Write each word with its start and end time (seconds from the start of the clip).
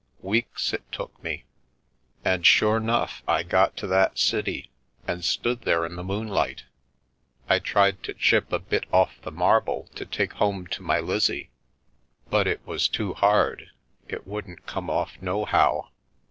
Weeks 0.23 0.73
it 0.73 0.81
took 0.91 1.21
me. 1.23 1.45
And 2.25 2.43
sure 2.43 2.79
'nough 2.79 3.21
I 3.27 3.43
got 3.43 3.77
to 3.77 3.85
that 3.85 4.17
city 4.17 4.71
and 5.07 5.23
stood 5.23 5.61
there 5.61 5.85
in 5.85 5.95
the 5.95 6.03
moonlight. 6.03 6.63
I 7.47 7.59
tried 7.59 8.01
to 8.05 8.15
chip 8.15 8.51
a 8.51 8.57
bit 8.57 8.85
off 8.91 9.21
the 9.21 9.29
marble 9.29 9.89
to 9.93 10.07
take 10.07 10.33
home 10.33 10.65
to 10.65 10.81
my 10.81 10.99
Lizzie, 10.99 11.51
but 12.31 12.47
it 12.47 12.65
was 12.65 12.87
too 12.87 13.13
hard— 13.13 13.69
it 14.07 14.25
wouldn't 14.25 14.65
come 14.65 14.89
off 14.89 15.21
nohow." 15.21 15.91